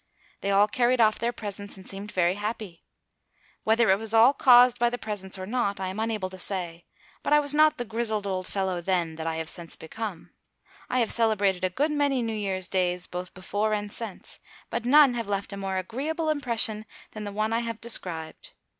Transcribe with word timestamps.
They 0.39 0.49
all 0.49 0.67
carried 0.67 0.99
off 0.99 1.19
their 1.19 1.31
presents 1.31 1.77
and 1.77 1.87
seemed 1.87 2.11
very 2.11 2.33
happy. 2.33 2.83
Whether 3.63 3.91
it 3.91 3.99
was 3.99 4.15
all 4.15 4.33
caused 4.33 4.79
by 4.79 4.89
the 4.89 4.97
presents 4.97 5.37
or 5.37 5.45
not, 5.45 5.79
I 5.79 5.89
am 5.89 5.99
unable 5.99 6.27
to 6.31 6.39
say, 6.39 6.85
but 7.21 7.33
I 7.33 7.39
was 7.39 7.53
not 7.53 7.77
the 7.77 7.85
grizzled 7.85 8.25
old 8.25 8.47
fellow 8.47 8.81
then 8.81 9.13
that 9.17 9.27
I 9.27 9.35
have 9.35 9.47
since 9.47 9.75
become. 9.75 10.31
I 10.89 11.01
have 11.01 11.11
celebrated 11.11 11.63
a 11.63 11.69
good 11.69 11.91
many 11.91 12.23
New 12.23 12.33
Year's 12.33 12.67
days, 12.67 13.05
both 13.05 13.35
before 13.35 13.73
and 13.75 13.91
since, 13.91 14.39
but 14.71 14.85
none 14.85 15.13
have 15.13 15.27
left 15.27 15.53
a 15.53 15.55
more 15.57 15.77
agreeable 15.77 16.31
impression 16.31 16.87
than 17.11 17.23
the 17.23 17.31
one 17.31 17.53
I 17.53 17.59
have 17.59 17.79
described. 17.79 18.53